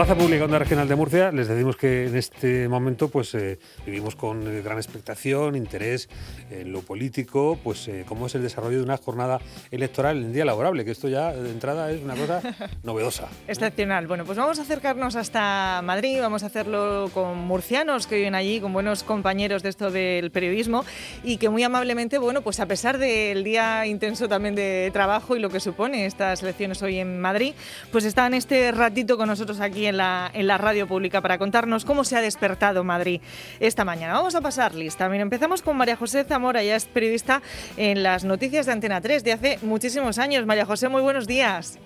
Plaza 0.00 0.14
Pública 0.14 0.46
Onda 0.46 0.58
Regional 0.58 0.88
de 0.88 0.96
Murcia, 0.96 1.30
les 1.30 1.46
decimos 1.46 1.76
que 1.76 2.06
en 2.06 2.16
este 2.16 2.70
momento 2.70 3.10
pues 3.10 3.34
eh, 3.34 3.58
vivimos 3.84 4.16
con 4.16 4.48
eh, 4.48 4.62
gran 4.62 4.78
expectación, 4.78 5.56
interés 5.56 6.08
en 6.50 6.72
lo 6.72 6.80
político, 6.80 7.58
pues 7.62 7.86
eh, 7.86 8.06
cómo 8.08 8.26
es 8.26 8.34
el 8.34 8.40
desarrollo 8.40 8.78
de 8.78 8.84
una 8.84 8.96
jornada 8.96 9.40
electoral 9.70 10.16
en 10.16 10.32
día 10.32 10.46
laborable, 10.46 10.86
que 10.86 10.92
esto 10.92 11.06
ya 11.10 11.34
de 11.34 11.50
entrada 11.50 11.90
es 11.90 12.02
una 12.02 12.14
cosa 12.14 12.40
novedosa. 12.82 13.28
Excepcional. 13.46 14.06
Bueno, 14.06 14.24
pues 14.24 14.38
vamos 14.38 14.58
a 14.58 14.62
acercarnos 14.62 15.16
hasta 15.16 15.82
Madrid, 15.84 16.18
vamos 16.22 16.44
a 16.44 16.46
hacerlo 16.46 17.10
con 17.12 17.36
murcianos 17.36 18.06
que 18.06 18.16
viven 18.16 18.34
allí, 18.34 18.58
con 18.58 18.72
buenos 18.72 19.02
compañeros 19.02 19.62
de 19.62 19.68
esto 19.68 19.90
del 19.90 20.30
periodismo 20.30 20.86
y 21.22 21.36
que 21.36 21.50
muy 21.50 21.62
amablemente, 21.62 22.16
bueno, 22.16 22.40
pues 22.40 22.58
a 22.60 22.64
pesar 22.64 22.96
del 22.96 23.44
día 23.44 23.84
intenso 23.84 24.28
también 24.28 24.54
de 24.54 24.88
trabajo 24.94 25.36
y 25.36 25.40
lo 25.40 25.50
que 25.50 25.60
supone 25.60 26.06
estas 26.06 26.42
elecciones 26.42 26.80
hoy 26.80 27.00
en 27.00 27.20
Madrid, 27.20 27.52
pues 27.92 28.06
están 28.06 28.32
este 28.32 28.72
ratito 28.72 29.18
con 29.18 29.28
nosotros 29.28 29.60
aquí 29.60 29.89
en 29.89 29.89
la, 29.96 30.30
en 30.32 30.46
la 30.46 30.58
radio 30.58 30.86
pública 30.86 31.20
para 31.20 31.38
contarnos 31.38 31.84
cómo 31.84 32.04
se 32.04 32.16
ha 32.16 32.20
despertado 32.20 32.84
Madrid 32.84 33.20
esta 33.60 33.84
mañana. 33.84 34.14
Vamos 34.14 34.34
a 34.34 34.40
pasar 34.40 34.74
lista. 34.74 35.08
Mira, 35.08 35.22
empezamos 35.22 35.62
con 35.62 35.76
María 35.76 35.96
José 35.96 36.24
Zamora, 36.24 36.62
ya 36.62 36.76
es 36.76 36.86
periodista 36.86 37.42
en 37.76 38.02
las 38.02 38.24
noticias 38.24 38.66
de 38.66 38.72
Antena 38.72 39.00
3 39.00 39.24
de 39.24 39.32
hace 39.32 39.58
muchísimos 39.62 40.18
años. 40.18 40.46
María 40.46 40.66
José, 40.66 40.88
muy 40.88 41.02
buenos 41.02 41.26
días. 41.26 41.78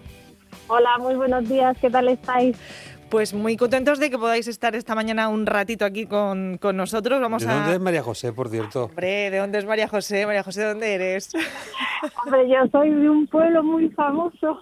Hola, 0.68 0.98
muy 0.98 1.14
buenos 1.14 1.48
días, 1.48 1.76
¿qué 1.80 1.90
tal 1.90 2.08
estáis? 2.08 2.56
Pues 3.10 3.34
muy 3.34 3.56
contentos 3.56 4.00
de 4.00 4.10
que 4.10 4.18
podáis 4.18 4.48
estar 4.48 4.74
esta 4.74 4.94
mañana 4.94 5.28
un 5.28 5.46
ratito 5.46 5.84
aquí 5.84 6.06
con, 6.06 6.58
con 6.58 6.76
nosotros. 6.76 7.20
Vamos 7.20 7.46
¿De 7.46 7.52
dónde 7.52 7.74
es 7.74 7.80
María 7.80 8.02
José, 8.02 8.32
por 8.32 8.48
cierto? 8.48 8.86
Hombre, 8.86 9.30
¿de 9.30 9.38
dónde 9.38 9.58
es 9.58 9.66
María 9.66 9.88
José? 9.88 10.26
María 10.26 10.42
José, 10.42 10.62
¿de 10.62 10.68
dónde 10.68 10.94
eres? 10.94 11.30
Hombre, 12.24 12.48
yo 12.48 12.66
soy 12.72 12.90
de 12.90 13.08
un 13.08 13.26
pueblo 13.26 13.62
muy 13.62 13.90
famoso 13.90 14.58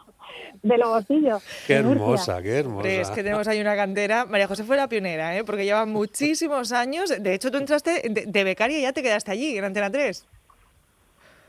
de 0.62 0.78
Lobosillo. 0.78 1.38
Qué 1.66 1.74
hermosa, 1.74 2.42
qué 2.42 2.58
hermosa. 2.58 2.88
Es 2.88 3.10
que 3.10 3.22
tenemos 3.22 3.48
ahí 3.48 3.60
una 3.60 3.74
cantera. 3.74 4.26
María 4.26 4.46
José 4.46 4.64
fue 4.64 4.76
la 4.76 4.88
pionera, 4.88 5.36
¿eh? 5.36 5.44
porque 5.44 5.64
lleva 5.64 5.86
muchísimos 5.86 6.72
años. 6.72 7.22
De 7.22 7.34
hecho, 7.34 7.50
tú 7.50 7.58
entraste 7.58 8.02
de, 8.08 8.44
becaria 8.44 8.78
y 8.78 8.82
ya 8.82 8.92
te 8.92 9.02
quedaste 9.02 9.32
allí, 9.32 9.56
en 9.56 9.64
Antena 9.64 9.90
3. 9.90 10.26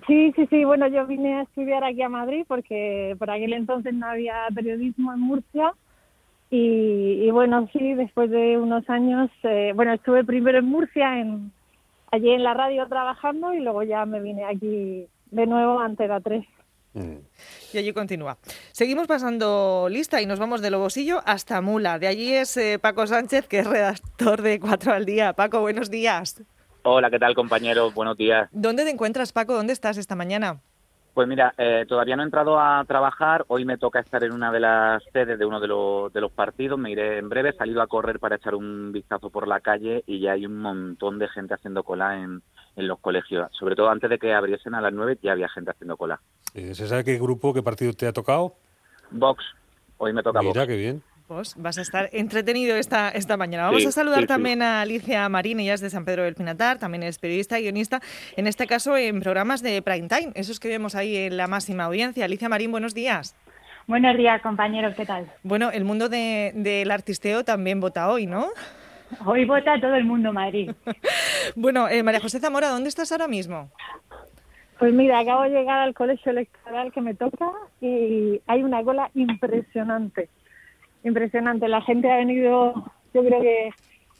Sí, 0.08 0.34
sí, 0.36 0.48
sí. 0.50 0.64
Bueno, 0.64 0.88
yo 0.88 1.06
vine 1.06 1.36
a 1.40 1.42
estudiar 1.44 1.84
aquí 1.84 2.02
a 2.02 2.10
Madrid 2.10 2.44
porque 2.48 3.16
por 3.20 3.30
aquel 3.30 3.54
entonces 3.54 3.94
no 3.94 4.08
había 4.08 4.48
periodismo 4.54 5.14
en 5.14 5.20
Murcia. 5.20 5.74
Y, 6.56 7.32
bueno, 7.32 7.68
sí, 7.74 7.96
después 7.96 8.30
de 8.30 8.60
unos 8.60 8.88
años, 8.88 9.32
eh, 9.42 9.72
bueno, 9.74 9.94
estuve 9.94 10.24
primero 10.24 10.60
en 10.60 10.66
Murcia, 10.66 11.20
en, 11.20 11.52
allí 12.12 12.30
en 12.30 12.44
la 12.44 12.54
radio 12.54 12.88
trabajando 12.88 13.56
y 13.56 13.60
luego 13.60 13.82
ya 13.82 14.06
me 14.06 14.22
vine 14.22 14.46
aquí 14.46 15.08
de 15.32 15.48
nuevo 15.48 15.80
a 15.80 15.86
Antena 15.86 16.20
3. 16.20 16.46
Mm. 16.94 17.18
Y 17.74 17.78
allí 17.78 17.94
continúa. 17.94 18.38
Seguimos 18.72 19.08
pasando 19.08 19.88
lista 19.90 20.22
y 20.22 20.26
nos 20.26 20.40
vamos 20.40 20.62
de 20.62 20.70
Lobosillo 20.70 21.22
hasta 21.26 21.62
Mula. 21.62 22.00
De 22.00 22.08
allí 22.08 22.34
es 22.34 22.56
eh, 22.58 22.80
Paco 22.80 23.08
Sánchez, 23.08 23.48
que 23.48 23.60
es 23.60 23.68
redactor 23.68 24.42
de 24.42 24.60
Cuatro 24.60 24.94
al 24.94 25.06
Día. 25.06 25.34
Paco, 25.34 25.62
buenos 25.62 25.90
días. 25.90 26.44
Hola, 26.84 27.10
¿qué 27.10 27.20
tal, 27.20 27.34
compañero? 27.34 27.92
Buenos 27.92 28.18
días. 28.18 28.50
¿Dónde 28.52 28.84
te 28.84 28.92
encuentras, 28.92 29.32
Paco? 29.32 29.54
¿Dónde 29.54 29.74
estás 29.74 29.98
esta 29.98 30.16
mañana? 30.16 30.62
Pues 31.14 31.28
mira, 31.28 31.54
eh, 31.58 31.86
todavía 31.88 32.16
no 32.16 32.24
he 32.24 32.26
entrado 32.26 32.60
a 32.60 32.84
trabajar. 32.86 33.46
Hoy 33.48 33.66
me 33.66 33.78
toca 33.78 34.00
estar 34.00 34.24
en 34.24 34.34
una 34.34 34.52
de 34.52 34.60
las 34.60 35.04
sedes 35.14 35.38
de 35.38 35.46
uno 35.46 35.60
de 35.60 35.68
los, 35.68 36.12
de 36.12 36.22
los 36.22 36.32
partidos. 36.32 36.80
Me 36.80 36.92
iré 36.92 37.20
en 37.20 37.30
breve. 37.30 37.50
He 37.50 37.54
salido 37.54 37.82
a 37.82 37.88
correr 37.88 38.20
para 38.20 38.36
echar 38.36 38.56
un 38.56 38.92
vistazo 38.92 39.30
por 39.30 39.48
la 39.48 39.60
calle 39.62 40.04
y 40.08 40.20
ya 40.20 40.34
hay 40.34 40.46
un 40.46 40.58
montón 40.58 41.20
de 41.20 41.28
gente 41.30 41.54
haciendo 41.54 41.84
cola 41.84 42.18
en, 42.20 42.42
en 42.76 42.88
los 42.88 43.00
colegios. 43.00 43.50
Sobre 43.58 43.76
todo 43.76 43.90
antes 43.90 44.10
de 44.10 44.18
que 44.20 44.34
abriesen 44.34 44.76
a 44.76 44.82
las 44.82 44.94
nueve 44.94 45.18
ya 45.22 45.32
había 45.34 45.50
gente 45.50 45.72
haciendo 45.72 45.98
cola. 45.98 46.20
¿Se 46.54 46.88
sabe 46.88 47.04
qué 47.04 47.18
grupo, 47.18 47.54
qué 47.54 47.64
partido 47.64 47.94
te 47.94 48.08
ha 48.08 48.14
tocado? 48.14 48.56
Vox. 49.12 49.44
Hoy 49.98 50.14
me 50.14 50.24
toca 50.24 50.40
Mira, 50.42 50.62
Vox. 50.62 50.68
qué 50.68 50.76
bien. 50.78 51.04
Pues 51.28 51.56
vas 51.58 51.78
a 51.78 51.82
estar 51.82 52.10
entretenido 52.12 52.76
esta, 52.76 53.10
esta 53.10 53.38
mañana. 53.38 53.66
Vamos 53.66 53.86
a 53.86 53.92
saludar 53.92 54.28
también 54.28 54.62
a 54.62 54.82
Alicia 54.82 55.28
Marín, 55.30 55.60
ella 55.62 55.74
es 55.74 55.82
de 55.82 55.90
San 55.90 56.04
Pedro 56.04 56.24
del 56.24 56.36
Pinatar, 56.36 56.80
también 56.80 57.02
es 57.02 57.18
periodista 57.18 57.58
y 57.60 57.64
guionista, 57.64 58.02
en 58.36 58.46
este 58.46 58.68
caso 58.68 58.98
en 58.98 59.22
programas 59.22 59.64
de 59.64 59.82
prime 59.82 60.10
time, 60.10 60.32
esos 60.36 60.60
que 60.60 60.68
vemos 60.68 60.96
ahí 60.96 61.16
en 61.16 61.38
la 61.38 61.48
máxima 61.48 61.86
audiencia. 61.86 62.26
Alicia 62.26 62.50
Marín, 62.50 62.72
buenos 62.72 62.94
días. 62.94 63.36
Buenos 63.88 64.18
días, 64.18 64.42
compañeros, 64.42 64.96
¿qué 64.96 65.06
tal? 65.06 65.32
Bueno, 65.44 65.72
el 65.72 65.86
mundo 65.86 66.10
del 66.10 66.92
artisteo 66.92 67.44
también 67.46 67.80
vota 67.80 68.10
hoy, 68.10 68.28
¿no? 68.28 68.50
Hoy 69.26 69.46
vota 69.46 69.80
todo 69.80 69.96
el 69.96 70.06
mundo 70.06 70.34
Madrid. 70.34 70.72
bueno, 71.56 71.88
eh, 71.88 72.04
María 72.04 72.20
José 72.20 72.40
Zamora, 72.40 72.70
¿dónde 72.70 72.90
estás 72.90 73.12
ahora 73.12 73.28
mismo? 73.28 73.70
Pues 74.80 74.94
mira, 74.94 75.20
acabo 75.20 75.44
de 75.44 75.50
llegar 75.50 75.80
al 75.80 75.94
colegio 75.94 76.32
electoral 76.32 76.92
que 76.92 77.02
me 77.02 77.14
toca 77.14 77.52
y 77.80 78.42
hay 78.48 78.64
una 78.64 78.84
cola 78.84 79.10
impresionante, 79.14 80.30
impresionante. 81.04 81.68
La 81.68 81.82
gente 81.82 82.12
ha 82.12 82.18
venido, 82.18 82.74
yo 83.14 83.24
creo 83.24 83.42
que 83.42 83.70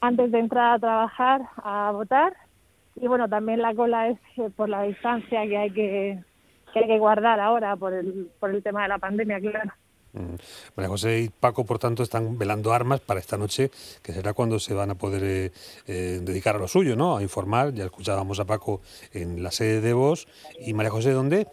antes 0.02 0.32
de 0.32 0.40
entrar 0.40 0.76
a 0.76 0.80
trabajar, 0.80 1.42
a 1.64 1.92
votar. 1.92 2.34
Y 2.96 3.08
bueno, 3.08 3.28
también 3.28 3.62
la 3.62 3.74
cola 3.74 4.10
es 4.10 4.20
eh, 4.38 4.50
por 4.56 4.70
la 4.70 4.84
distancia 4.84 5.44
que 5.48 5.58
hay 5.58 5.72
que, 5.72 6.20
que 6.72 6.80
hay 6.80 6.88
que 6.88 7.00
guardar 7.00 7.40
ahora 7.40 7.76
por 7.76 7.94
el, 7.94 8.30
por 8.40 8.52
el 8.52 8.62
tema 8.62 8.84
de 8.84 8.90
la 8.90 9.00
pandemia, 9.00 9.40
claro. 9.40 9.72
Mm. 10.14 10.36
María 10.76 10.90
José 10.90 11.22
y 11.22 11.30
Paco, 11.30 11.66
por 11.66 11.80
tanto, 11.80 12.04
están 12.04 12.38
velando 12.38 12.74
armas 12.74 13.00
para 13.00 13.20
esta 13.20 13.38
noche, 13.38 13.70
que 14.02 14.14
será 14.14 14.34
cuando 14.34 14.60
se 14.60 14.74
van 14.74 14.92
a 14.92 14.96
poder 14.96 15.24
eh, 15.24 15.52
eh, 15.88 16.20
dedicar 16.22 16.56
a 16.56 16.60
lo 16.60 16.68
suyo, 16.68 16.96
¿no? 16.96 17.18
A 17.18 17.22
informar. 17.22 17.74
Ya 17.74 17.86
escuchábamos 17.86 18.40
a 18.40 18.46
Paco 18.46 18.82
en 19.12 19.44
la 19.44 19.52
sede 19.52 19.82
de 19.82 19.94
Vos. 19.94 20.28
¿Y 20.66 20.74
María 20.74 20.92
José 20.92 21.12
dónde? 21.12 21.48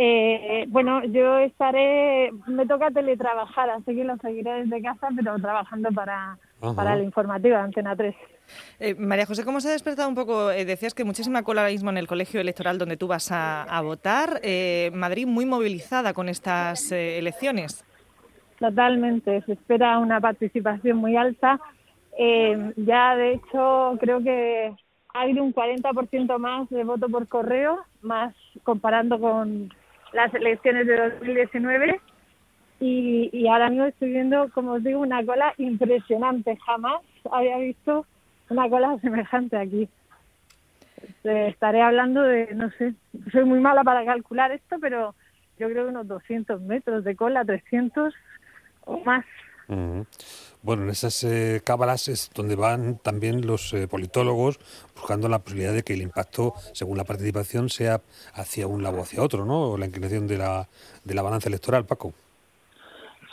Eh, 0.00 0.66
bueno, 0.68 1.04
yo 1.06 1.38
estaré, 1.38 2.30
me 2.46 2.66
toca 2.66 2.92
teletrabajar, 2.92 3.70
así 3.70 3.96
que 3.96 4.04
lo 4.04 4.16
seguiré 4.18 4.62
desde 4.62 4.80
casa, 4.80 5.08
pero 5.16 5.36
trabajando 5.40 5.90
para, 5.90 6.38
para 6.60 6.96
la 6.96 7.02
informativa 7.02 7.58
de 7.58 7.64
Antena 7.64 7.96
3. 7.96 8.14
Eh, 8.80 8.94
María 8.94 9.26
José, 9.26 9.44
¿cómo 9.44 9.60
se 9.60 9.68
ha 9.68 9.72
despertado 9.72 10.08
un 10.08 10.14
poco? 10.14 10.50
Eh, 10.50 10.64
decías 10.64 10.94
que 10.94 11.04
muchísima 11.04 11.42
cola 11.42 11.62
ahora 11.62 11.72
mismo 11.72 11.90
en 11.90 11.98
el 11.98 12.06
colegio 12.06 12.40
electoral 12.40 12.78
donde 12.78 12.96
tú 12.96 13.06
vas 13.06 13.30
a, 13.30 13.80
votar. 13.82 14.40
Eh, 14.42 14.90
Madrid 14.94 15.26
muy 15.26 15.46
movilizada 15.46 16.12
con 16.12 16.28
estas 16.28 16.90
elecciones. 16.92 17.84
Totalmente, 18.58 19.42
se 19.42 19.52
espera 19.52 19.98
una 19.98 20.20
participación 20.20 20.96
muy 20.96 21.16
alta. 21.16 21.60
ya, 22.76 23.16
de 23.16 23.34
hecho, 23.34 23.96
creo 24.00 24.22
que 24.22 24.74
ha 25.14 25.20
habido 25.22 25.44
un 25.44 25.54
40% 25.54 26.38
más 26.38 26.68
de 26.70 26.84
voto 26.84 27.08
por 27.08 27.28
correo, 27.28 27.78
más 28.00 28.34
comparando 28.64 29.20
con 29.20 29.72
las 30.12 30.32
elecciones 30.34 30.86
de 30.86 31.10
2019. 31.10 32.00
Y, 32.80 33.30
y 33.32 33.48
ahora 33.48 33.70
mismo 33.70 33.86
estoy 33.86 34.10
viendo, 34.10 34.50
como 34.52 34.72
os 34.72 34.84
digo, 34.84 35.00
una 35.00 35.24
cola 35.24 35.52
impresionante. 35.58 36.56
Jamás 36.64 37.02
había 37.30 37.58
visto 37.58 38.06
una 38.50 38.68
cola 38.68 38.98
semejante 39.00 39.56
aquí. 39.56 39.88
Estaré 41.24 41.82
hablando 41.82 42.22
de, 42.22 42.54
no 42.54 42.70
sé, 42.72 42.94
soy 43.32 43.44
muy 43.44 43.60
mala 43.60 43.84
para 43.84 44.04
calcular 44.04 44.52
esto, 44.52 44.76
pero 44.80 45.14
yo 45.58 45.68
creo 45.68 45.84
que 45.84 45.90
unos 45.90 46.08
200 46.08 46.60
metros 46.62 47.04
de 47.04 47.16
cola, 47.16 47.44
300 47.44 48.14
o 48.84 48.98
más. 49.04 49.24
Bueno, 50.62 50.84
en 50.84 50.90
esas 50.90 51.22
eh, 51.24 51.60
cábalas 51.62 52.08
es 52.08 52.30
donde 52.34 52.56
van 52.56 52.98
también 52.98 53.46
los 53.46 53.74
eh, 53.74 53.86
politólogos 53.86 54.58
buscando 54.94 55.28
la 55.28 55.40
posibilidad 55.40 55.74
de 55.74 55.82
que 55.82 55.92
el 55.92 56.02
impacto, 56.02 56.54
según 56.72 56.96
la 56.96 57.04
participación, 57.04 57.68
sea 57.68 58.00
hacia 58.32 58.66
un 58.66 58.82
lado 58.82 58.98
o 58.98 59.02
hacia 59.02 59.22
otro, 59.22 59.44
¿no? 59.44 59.76
La 59.76 59.86
inclinación 59.86 60.26
de 60.26 60.38
la, 60.38 60.68
de 61.04 61.14
la 61.14 61.22
balanza 61.22 61.48
electoral, 61.48 61.84
Paco. 61.84 62.14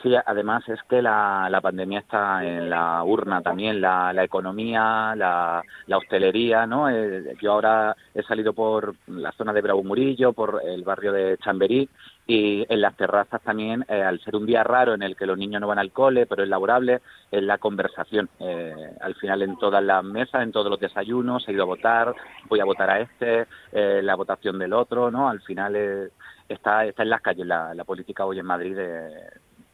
Sí, 0.01 0.13
además 0.25 0.67
es 0.67 0.79
que 0.89 1.01
la, 1.01 1.47
la 1.49 1.61
pandemia 1.61 1.99
está 1.99 2.43
en 2.45 2.69
la 2.69 3.03
urna 3.03 3.41
también, 3.41 3.79
la, 3.81 4.11
la 4.13 4.23
economía, 4.23 5.15
la, 5.15 5.63
la 5.87 5.97
hostelería, 5.97 6.67
¿no? 6.67 6.89
Eh, 6.89 7.35
yo 7.41 7.53
ahora 7.53 7.95
he 8.13 8.21
salido 8.23 8.53
por 8.53 8.95
la 9.07 9.31
zona 9.31 9.53
de 9.53 9.61
Bravo 9.61 9.83
Murillo, 9.83 10.33
por 10.33 10.61
el 10.63 10.83
barrio 10.83 11.11
de 11.11 11.37
Chamberí, 11.37 11.89
y 12.27 12.65
en 12.71 12.81
las 12.81 12.95
terrazas 12.97 13.41
también, 13.41 13.85
eh, 13.87 14.01
al 14.01 14.19
ser 14.19 14.35
un 14.35 14.45
día 14.45 14.63
raro 14.63 14.93
en 14.93 15.01
el 15.01 15.15
que 15.15 15.25
los 15.25 15.37
niños 15.37 15.61
no 15.61 15.67
van 15.67 15.79
al 15.79 15.91
cole, 15.91 16.25
pero 16.25 16.43
es 16.43 16.49
laborable, 16.49 17.01
es 17.31 17.41
la 17.41 17.57
conversación. 17.57 18.29
Eh, 18.39 18.73
al 19.01 19.15
final 19.15 19.41
en 19.43 19.57
todas 19.57 19.83
las 19.83 20.03
mesas, 20.03 20.43
en 20.43 20.51
todos 20.51 20.69
los 20.69 20.79
desayunos, 20.79 21.47
he 21.47 21.53
ido 21.53 21.63
a 21.63 21.67
votar, 21.67 22.13
voy 22.49 22.59
a 22.59 22.65
votar 22.65 22.89
a 22.89 22.99
este, 22.99 23.47
la 23.71 24.15
votación 24.15 24.59
del 24.59 24.73
otro, 24.73 25.09
¿no? 25.09 25.29
Al 25.29 25.41
final 25.41 26.11
está, 26.49 26.85
está 26.85 27.03
en 27.03 27.09
las 27.09 27.21
calles 27.21 27.47
la, 27.47 27.73
la 27.73 27.83
política 27.85 28.25
hoy 28.25 28.39
en 28.39 28.45
Madrid 28.45 28.75
de, 28.75 29.09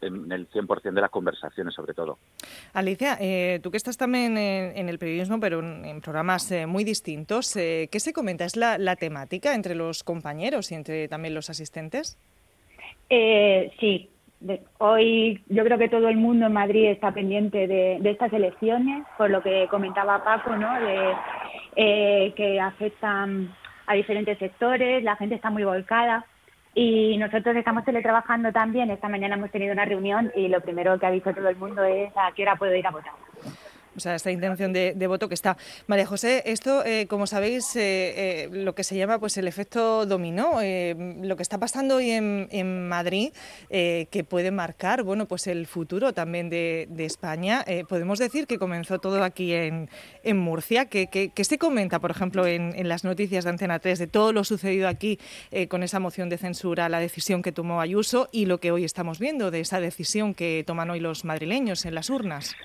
en 0.01 0.31
el 0.31 0.49
100% 0.49 0.93
de 0.93 1.01
las 1.01 1.09
conversaciones, 1.09 1.73
sobre 1.73 1.93
todo. 1.93 2.17
Alicia, 2.73 3.17
eh, 3.19 3.59
tú 3.61 3.71
que 3.71 3.77
estás 3.77 3.97
también 3.97 4.37
en, 4.37 4.89
el 4.89 4.99
periodismo, 4.99 5.39
pero 5.39 5.59
en, 5.59 6.01
programas 6.01 6.51
eh, 6.51 6.65
muy 6.65 6.83
distintos, 6.83 7.55
eh, 7.55 7.87
¿qué 7.91 7.99
se 7.99 8.13
comenta? 8.13 8.45
¿Es 8.45 8.55
la, 8.55 8.95
temática 8.95 9.55
entre 9.55 9.73
los 9.73 10.03
compañeros 10.03 10.71
y 10.71 10.75
entre 10.75 11.07
también 11.07 11.33
los 11.33 11.49
asistentes? 11.49 12.17
sí. 13.79 14.09
hoy 14.77 15.43
yo 15.47 15.63
creo 15.65 15.77
que 15.77 15.89
todo 15.89 16.07
el 16.07 16.17
mundo 16.17 16.45
en 16.45 16.53
Madrid 16.53 16.89
está 16.89 17.13
pendiente 17.13 17.67
de, 17.67 17.99
estas 18.09 18.31
elecciones, 18.33 19.05
por 19.17 19.29
lo 19.29 19.41
que 19.41 19.67
comentaba 19.69 20.23
Paco, 20.23 20.55
¿no? 20.55 20.73
De, 20.79 22.33
que 22.35 22.59
afectan 22.59 23.53
a 23.87 23.93
diferentes 23.93 24.37
sectores, 24.39 25.03
la 25.03 25.15
gente 25.15 25.35
está 25.35 25.49
muy 25.49 25.63
volcada 25.63 26.25
Y 26.73 27.17
nosotros 27.17 27.55
estamos 27.55 27.83
teletrabajando 27.83 28.51
también. 28.51 28.91
Esta 28.91 29.09
mañana 29.09 29.35
hemos 29.35 29.51
tenido 29.51 29.73
una 29.73 29.85
reunión 29.85 30.31
y 30.35 30.47
lo 30.47 30.61
primero 30.61 30.97
que 30.97 31.05
ha 31.05 31.11
dicho 31.11 31.33
todo 31.33 31.49
el 31.49 31.57
mundo 31.57 31.83
es 31.83 32.11
a 32.15 32.31
qué 32.33 32.43
hora 32.43 32.55
puedo 32.55 32.75
ir 32.75 32.87
a 32.87 32.91
votar 32.91 33.13
o 33.95 33.99
sea, 33.99 34.15
esta 34.15 34.31
intención 34.31 34.71
de, 34.73 35.07
voto 35.07 35.27
que 35.27 35.33
está. 35.33 35.57
María 35.87 36.05
José, 36.05 36.43
esto, 36.45 36.85
eh, 36.85 37.07
como 37.07 37.27
sabéis, 37.27 37.75
eh, 37.75 38.43
eh, 38.45 38.49
lo 38.51 38.73
que 38.73 38.83
se 38.83 38.95
llama 38.95 39.19
pues 39.19 39.37
el 39.37 39.47
efecto 39.47 40.05
dominó, 40.05 40.59
lo 40.61 41.35
que 41.35 41.43
está 41.43 41.57
pasando 41.57 41.97
hoy 41.97 42.11
en, 42.11 42.87
Madrid, 42.87 43.33
que 43.69 44.25
puede 44.27 44.51
marcar, 44.51 45.03
bueno, 45.03 45.27
pues 45.27 45.47
el 45.47 45.67
futuro 45.67 46.13
también 46.13 46.49
de, 46.49 46.87
España. 47.01 47.65
podemos 47.89 48.19
decir 48.19 48.47
que 48.47 48.57
comenzó 48.59 48.99
todo 48.99 49.23
aquí 49.23 49.53
en, 49.53 49.89
Murcia. 50.37 50.85
¿Qué, 50.85 51.31
se 51.41 51.57
comenta, 51.57 51.99
por 51.99 52.11
ejemplo, 52.11 52.45
en, 52.45 52.73
en, 52.75 52.87
las 52.87 53.03
noticias 53.03 53.43
de 53.43 53.49
Antena 53.49 53.79
3 53.79 53.99
de 53.99 54.07
todo 54.07 54.31
lo 54.33 54.43
sucedido 54.43 54.87
aquí 54.87 55.19
con 55.67 55.83
esa 55.83 55.99
moción 55.99 56.29
de 56.29 56.37
censura, 56.37 56.87
la 56.89 56.99
decisión 56.99 57.41
que 57.41 57.51
tomó 57.51 57.81
Ayuso 57.81 58.29
y 58.31 58.45
lo 58.45 58.59
que 58.59 58.71
hoy 58.71 58.85
estamos 58.85 59.19
viendo 59.19 59.51
de 59.51 59.59
esa 59.61 59.79
decisión 59.79 60.33
que 60.33 60.63
toman 60.65 60.89
hoy 60.89 60.99
los 60.99 61.25
madrileños 61.25 61.85
en 61.85 61.95
las 61.95 62.09
urnas? 62.09 62.55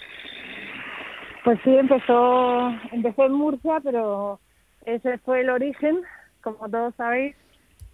Pues 1.47 1.61
sí, 1.63 1.77
empezó, 1.77 2.71
empezó 2.91 3.27
en 3.27 3.33
Murcia, 3.35 3.79
pero 3.81 4.41
ese 4.85 5.19
fue 5.19 5.43
el 5.43 5.51
origen, 5.51 6.01
como 6.43 6.69
todos 6.69 6.93
sabéis, 6.97 7.37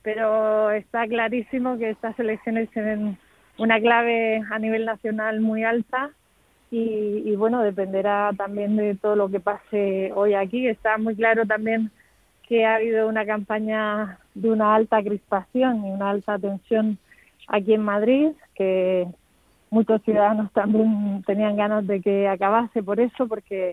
pero 0.01 0.71
está 0.71 1.07
clarísimo 1.07 1.77
que 1.77 1.91
estas 1.91 2.19
elecciones 2.19 2.71
tienen 2.71 3.19
una 3.59 3.79
clave 3.79 4.41
a 4.51 4.59
nivel 4.59 4.87
nacional 4.87 5.43
muy 5.43 5.65
alta 5.65 6.13
y, 6.71 7.37
bueno, 7.37 7.61
dependerá 7.61 8.31
también 8.39 8.75
de 8.77 8.95
todo 8.95 9.17
lo 9.17 9.29
que 9.29 9.39
pase 9.39 10.13
hoy 10.15 10.33
aquí. 10.33 10.67
Está 10.67 10.97
muy 10.97 11.15
claro 11.15 11.45
también 11.45 11.91
que 12.49 12.65
ha 12.65 12.77
habido 12.77 13.07
una 13.07 13.27
campaña 13.27 14.19
de 14.35 14.49
una 14.49 14.75
alta 14.75 15.03
crispación 15.03 15.85
y 15.85 15.91
una 15.91 16.09
alta 16.09 16.39
tensión 16.39 16.97
aquí 17.49 17.75
en 17.75 17.83
Madrid, 17.83 18.29
que 18.55 19.09
muchos 19.73 20.03
ciudadanos 20.03 20.53
también 20.53 21.23
tenían 21.27 21.57
ganas 21.57 21.87
de 21.87 22.03
que 22.03 22.29
acabase 22.29 22.83
por 22.83 23.01
eso, 23.01 23.27
porque 23.27 23.71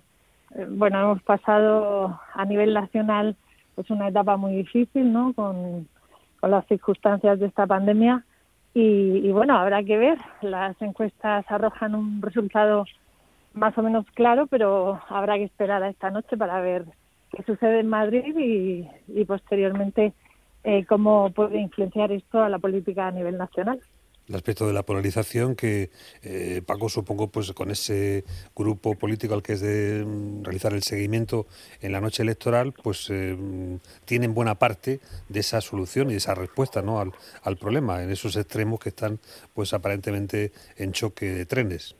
eh, 0.55 0.65
bueno, 0.69 0.99
hemos 1.01 1.21
pasado 1.23 2.19
a 2.33 2.45
nivel 2.45 2.73
nacional 2.73 3.35
pues 3.75 3.89
una 3.89 4.07
etapa 4.07 4.37
muy 4.37 4.55
difícil, 4.55 5.11
¿no? 5.11 5.33
Con, 5.33 5.87
las 6.41 6.65
circunstancias 6.67 7.37
de 7.37 7.47
esta 7.47 7.67
pandemia 7.67 8.23
y, 8.73 9.29
bueno, 9.31 9.57
habrá 9.57 9.83
que 9.83 9.97
ver. 9.97 10.17
Las 10.41 10.81
encuestas 10.81 11.43
arrojan 11.49 11.95
un 11.95 12.21
resultado 12.21 12.85
más 13.53 13.77
o 13.77 13.83
menos 13.83 14.05
claro, 14.13 14.47
pero 14.47 15.01
habrá 15.09 15.35
que 15.35 15.43
esperar 15.43 15.83
a 15.83 15.89
esta 15.89 16.11
noche 16.11 16.37
para 16.37 16.61
ver 16.61 16.85
qué 17.31 17.43
sucede 17.43 17.81
en 17.81 17.89
Madrid 17.89 18.33
y, 18.37 19.25
posteriormente 19.25 20.13
eh, 20.63 20.85
cómo 20.85 21.29
puede 21.31 21.59
influenciar 21.59 22.13
esto 22.13 22.41
a 22.41 22.47
la 22.47 22.57
política 22.57 23.07
a 23.07 23.11
nivel 23.11 23.37
nacional 23.37 23.81
el 24.29 24.35
aspecto 24.35 24.67
de 24.67 24.73
la 24.73 24.83
polarización 24.83 25.55
que 25.55 25.89
eh, 26.21 26.61
Paco 26.65 26.87
supongo 26.87 27.27
pues 27.27 27.51
con 27.53 27.71
ese 27.71 28.23
grupo 28.55 28.95
político 28.95 29.33
al 29.33 29.41
que 29.41 29.53
es 29.53 29.61
de 29.61 30.05
mm, 30.05 30.43
realizar 30.43 30.73
el 30.73 30.83
seguimiento 30.83 31.47
en 31.81 31.91
la 31.91 31.99
noche 31.99 32.23
electoral 32.23 32.73
pues 32.73 33.07
eh, 33.09 33.35
tienen 34.05 34.33
buena 34.33 34.55
parte 34.55 34.99
de 35.27 35.39
esa 35.39 35.61
solución 35.61 36.09
y 36.09 36.13
de 36.13 36.17
esa 36.17 36.35
respuesta 36.35 36.81
¿no? 36.81 36.99
al, 36.99 37.11
al 37.41 37.57
problema 37.57 38.03
en 38.03 38.11
esos 38.11 38.35
extremos 38.35 38.79
que 38.79 38.89
están 38.89 39.19
pues 39.53 39.73
aparentemente 39.73 40.51
en 40.77 40.91
choque 40.91 41.29
de 41.29 41.45
trenes. 41.45 41.95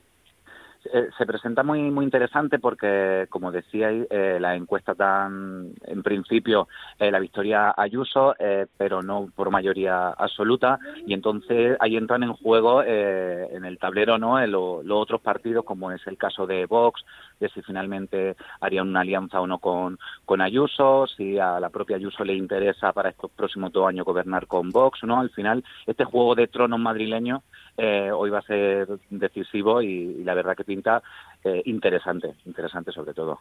Eh, 0.86 1.10
se 1.18 1.26
presenta 1.26 1.62
muy 1.62 1.92
muy 1.92 2.06
interesante 2.06 2.58
porque, 2.58 3.28
como 3.30 3.52
decíais, 3.52 4.08
eh, 4.10 4.38
la 4.40 4.56
encuesta 4.56 4.94
dan, 4.94 5.74
en 5.86 6.04
principio, 6.04 6.68
eh, 6.98 7.12
la 7.12 7.20
victoria 7.20 7.74
Ayuso, 7.76 8.34
pero 8.78 9.02
no 9.02 9.30
por 9.36 9.52
mayoría 9.52 10.10
absoluta, 10.10 10.80
y 11.06 11.14
entonces 11.14 11.76
ahí 11.80 11.98
entran 11.98 12.24
en 12.24 12.34
juego 12.34 12.84
en 12.84 13.66
el 13.66 13.78
tablero 13.78 14.18
no 14.18 14.40
los 14.48 15.02
otros 15.02 15.22
partidos, 15.22 15.66
como 15.66 15.92
es 15.92 16.06
el 16.08 16.18
caso 16.18 16.48
de 16.48 16.66
Vox, 16.66 17.04
de 17.40 17.50
si 17.50 17.62
finalmente 17.62 18.36
harían 18.62 18.90
una 18.90 19.02
alianza 19.02 19.42
o 19.42 19.48
no 19.48 19.60
con, 19.60 19.98
con 20.26 20.42
Ayuso, 20.42 21.08
si 21.08 21.40
a 21.40 21.60
la 21.60 21.70
propia 21.70 21.98
Ayuso 21.98 22.24
le 22.24 22.36
interesa 22.36 22.94
para 22.94 23.10
estos 23.10 23.32
próximos 23.32 23.72
dos 23.72 23.88
años 23.88 24.06
gobernar 24.06 24.48
con 24.48 24.70
Vox, 24.70 25.04
¿no? 25.04 25.20
Al 25.20 25.30
final, 25.32 25.64
este 25.86 26.06
juego 26.06 26.36
de 26.36 26.48
tronos 26.48 26.80
madrileños 26.80 27.42
eh, 27.82 28.12
hoy 28.12 28.30
va 28.30 28.40
a 28.40 28.44
ser 28.44 28.88
decisivo 29.10 29.82
y, 29.82 30.24
la 30.24 30.34
verdad 30.34 30.56
que 30.56 30.66
pinta 30.66 31.02
eh, 31.44 31.62
interesante, 31.66 32.36
interesante 32.46 32.92
sobre 32.92 33.14
todo. 33.14 33.40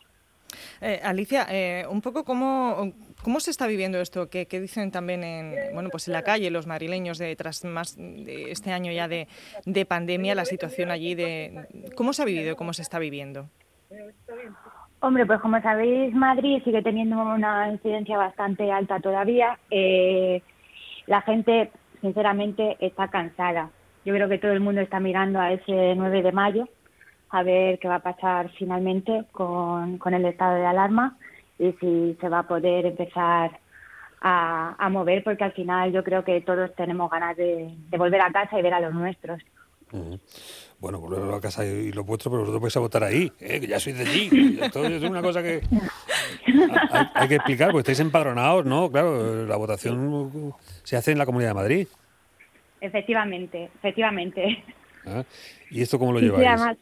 Eh, 0.81 1.01
Alicia, 1.03 1.47
un 1.91 2.01
poco 2.01 2.25
cómo, 2.25 2.93
cómo 3.23 3.41
se 3.41 3.51
está 3.51 3.67
viviendo 3.67 3.99
esto, 3.99 4.31
que, 4.31 4.47
dicen 4.47 4.93
también 4.93 5.25
en, 5.25 5.75
bueno, 5.75 5.89
pues 5.91 6.07
en 6.07 6.15
la 6.15 6.23
calle 6.23 6.51
los 6.51 6.67
madrileños 6.67 7.19
de, 7.19 7.35
tras 7.37 7.65
más 7.65 7.97
de 7.97 8.51
este 8.51 8.73
año 8.73 8.93
ya 8.93 9.09
de, 9.09 9.27
de 9.67 9.85
pandemia, 9.85 10.35
la 10.35 10.45
situación 10.45 10.91
allí, 10.91 11.15
de 11.15 11.67
cómo 11.97 12.13
se 12.13 12.23
ha 12.23 12.25
vivido 12.25 12.53
y 12.53 12.57
cómo 12.57 12.73
se 12.73 12.83
está 12.83 12.99
viviendo. 12.99 13.47
Hombre, 15.01 15.27
pues 15.27 15.41
como 15.41 15.61
sabéis, 15.61 16.15
Madrid 16.15 16.63
sigue 16.65 16.83
teniendo 16.83 17.17
una 17.21 17.71
incidencia 17.71 18.17
bastante 18.17 18.71
alta 18.71 19.01
todavía. 19.01 19.59
la 21.07 21.21
gente, 21.23 21.73
sinceramente, 22.01 22.77
está 22.81 23.09
cansada 23.09 23.71
yo 24.09 24.15
creo 24.15 24.29
que 24.31 24.39
todo 24.39 24.53
el 24.53 24.61
mundo 24.61 24.81
está 24.81 25.01
mirando 25.01 25.39
a 25.39 25.53
ese 25.53 25.95
9 25.95 26.23
de 26.23 26.33
mayo 26.33 26.67
a 27.29 27.43
ver 27.43 27.79
qué 27.79 27.89
va 27.89 27.97
a 27.97 28.03
pasar 28.03 28.51
finalmente 28.59 29.25
con, 29.33 30.01
el 30.03 30.25
estado 30.25 30.55
de 30.55 30.65
alarma 30.65 31.19
y 31.59 31.73
si 31.73 32.17
se 32.19 32.29
va 32.31 32.39
a 32.39 32.49
poder 32.49 32.87
empezar 32.87 33.61
a, 34.23 34.89
mover, 34.91 35.23
porque 35.23 35.45
al 35.45 35.53
final 35.53 35.93
yo 35.93 36.03
creo 36.03 36.25
que 36.25 36.41
todos 36.41 36.75
tenemos 36.75 37.11
ganas 37.11 37.37
de, 37.37 37.77
volver 37.99 38.23
a 38.23 38.33
casa 38.33 38.59
y 38.59 38.63
ver 38.63 38.73
a 38.73 38.81
los 38.81 38.95
nuestros. 38.95 39.43
Bueno, 40.79 41.01
volver 41.01 41.35
a 41.35 41.41
casa 41.43 41.67
y 41.67 41.93
lo 41.93 42.03
vuestro, 42.03 42.31
pero 42.31 42.41
vosotros 42.41 42.63
vais 42.63 42.77
a 42.79 42.81
votar 42.81 43.05
ahí, 43.05 43.31
¿eh? 43.41 43.61
que 43.61 43.67
ya 43.67 43.79
sois 43.79 43.99
de 43.99 44.05
allí. 44.05 44.59
Esto 44.63 44.87
es 44.87 45.03
una 45.03 45.21
cosa 45.21 45.43
que 45.43 45.61
hay, 47.15 47.29
que 47.29 47.35
explicar, 47.35 47.73
porque 47.73 47.93
estáis 47.93 48.01
empadronados, 48.01 48.65
¿no? 48.65 48.91
Claro, 48.91 49.45
la 49.45 49.57
votación 49.57 50.55
se 50.83 50.97
hace 50.97 51.13
en 51.13 51.19
la 51.19 51.27
Comunidad 51.27 51.51
de 51.51 51.55
Madrid. 51.55 51.89
Efectivamente, 52.81 53.71
efectivamente. 53.77 54.63
Ah, 55.07 55.25
¿Y 55.71 55.83
esto 55.83 55.99
cómo 55.99 56.13
lo 56.13 56.21
lleváis? 56.21 56.79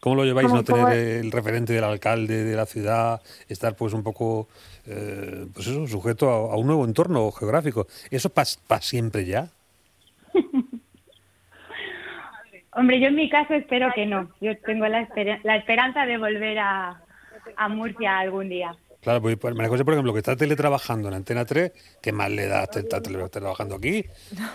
¿Cómo 0.00 0.14
lo 0.14 0.24
lleváis 0.24 0.52
no 0.52 0.62
tener 0.62 0.92
el 0.96 1.32
referente 1.32 1.72
del 1.72 1.82
alcalde 1.82 2.44
de 2.44 2.56
la 2.56 2.66
ciudad, 2.66 3.20
estar 3.48 3.74
pues 3.74 3.92
un 3.94 4.04
poco, 4.04 4.48
eh, 4.86 5.46
pues 5.52 5.66
eso, 5.66 5.86
sujeto 5.88 6.30
a, 6.30 6.56
un 6.56 6.68
nuevo 6.68 6.84
entorno 6.84 7.32
geográfico? 7.32 7.88
¿Eso 8.10 8.30
para 8.30 8.80
siempre 8.80 9.24
ya? 9.24 9.48
Hombre, 12.72 13.00
yo 13.00 13.08
en 13.08 13.16
mi 13.16 13.28
caso 13.28 13.54
espero 13.54 13.90
que 13.92 14.06
no. 14.06 14.30
Yo 14.40 14.56
tengo 14.58 14.86
la, 14.86 15.08
la 15.42 15.56
esperanza 15.56 16.06
de 16.06 16.16
volver 16.16 16.60
a, 16.60 17.02
a 17.56 17.68
Murcia 17.68 18.18
algún 18.18 18.48
día. 18.48 18.76
Claro, 19.08 19.22
pues, 19.22 19.38
pues 19.38 19.54
María 19.54 19.70
José, 19.70 19.86
por 19.86 19.94
ejemplo, 19.94 20.12
que 20.12 20.18
está 20.18 20.36
teletrabajando 20.36 21.08
en 21.08 21.14
Antena 21.14 21.46
3, 21.46 21.98
¿qué 22.02 22.12
más 22.12 22.30
le 22.30 22.46
da 22.46 22.64
estar 22.64 23.00
teletrabajando 23.00 23.76
aquí? 23.76 24.04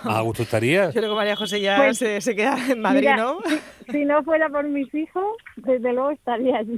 ¿A 0.03 0.21
gusto 0.21 0.43
estaría? 0.43 0.91
Yo 0.91 1.01
creo 1.01 1.09
que 1.09 1.15
María 1.15 1.35
José 1.35 1.59
ya 1.59 1.77
pues, 1.77 1.97
se, 1.97 2.35
queda 2.35 2.55
en 2.69 2.79
Madrid, 2.79 3.09
¿no? 3.17 3.39
Si, 3.91 4.05
no 4.05 4.21
fuera 4.21 4.49
por 4.49 4.65
mis 4.65 4.93
hijos, 4.93 5.25
desde 5.55 5.91
luego 5.91 6.11
estaría 6.11 6.57
allí. 6.57 6.77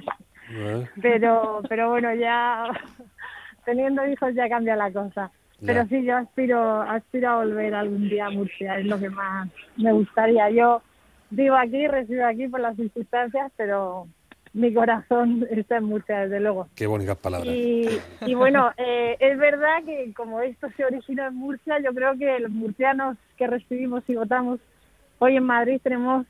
Pero, 1.02 1.64
pero 1.68 1.90
bueno, 1.90 2.16
ya 2.16 2.64
teniendo 3.66 4.08
hijos 4.08 4.34
ya 4.36 4.48
cambia 4.48 4.78
la 4.78 4.90
cosa. 4.94 5.30
Pero 5.66 5.86
sí, 5.88 6.02
yo 6.06 6.16
aspiro, 6.16 6.82
aspiro 6.82 7.30
a 7.30 7.36
volver 7.44 7.76
algún 7.76 8.08
día 8.08 8.28
a 8.28 8.32
Murcia, 8.32 8.80
es 8.80 8.86
lo 8.86 8.98
que 8.98 9.10
más 9.10 9.50
me 9.76 9.92
gustaría. 9.92 10.50
Yo 10.50 10.82
vivo 11.30 11.58
aquí, 11.58 11.90
resido 11.90 12.26
aquí 12.26 12.48
por 12.48 12.62
las 12.62 12.78
circunstancias, 12.78 13.52
pero 13.58 14.08
mi 14.56 14.74
corazón 14.74 15.46
está 15.52 15.78
en 15.78 15.84
Murcia, 15.84 16.22
desde 16.22 16.40
luego. 16.40 16.70
Qué 16.76 16.88
bonitas 16.88 17.18
palabras. 17.18 17.54
Y, 17.54 18.34
bueno, 18.36 18.72
eh, 18.78 19.18
es 19.20 19.38
verdad 19.38 19.84
que 19.86 20.14
como 20.14 20.40
esto 20.40 20.70
se 20.78 20.86
origina 20.86 21.28
en 21.28 21.36
Murcia, 21.36 21.78
yo 21.84 21.94
creo 21.94 22.18
que 22.18 22.40
los 22.40 22.52
murcianos 22.52 23.18
que 23.38 23.48
recibimos 23.48 24.04
y 24.08 24.16
votamos 24.16 24.62
hoy 25.20 25.36
en 25.36 25.44
Madrid 25.44 25.82
tenemos 25.84 26.26